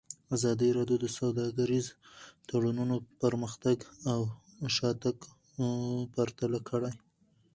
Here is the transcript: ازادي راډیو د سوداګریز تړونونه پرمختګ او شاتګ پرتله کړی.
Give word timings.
ازادي 0.35 0.69
راډیو 0.77 0.97
د 1.01 1.05
سوداګریز 1.17 1.85
تړونونه 2.47 2.95
پرمختګ 3.21 3.77
او 4.13 4.19
شاتګ 4.75 5.17
پرتله 6.13 6.59
کړی. 6.69 6.93